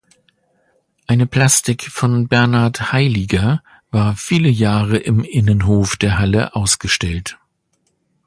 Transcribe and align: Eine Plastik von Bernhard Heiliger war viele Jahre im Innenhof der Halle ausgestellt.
Eine 1.05 1.27
Plastik 1.27 1.83
von 1.83 2.27
Bernhard 2.27 2.91
Heiliger 2.91 3.61
war 3.91 4.15
viele 4.15 4.49
Jahre 4.49 4.97
im 4.97 5.23
Innenhof 5.23 5.95
der 5.95 6.17
Halle 6.17 6.55
ausgestellt. 6.55 7.37